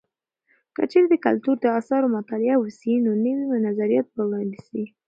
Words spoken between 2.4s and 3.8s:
وسي، نو نوي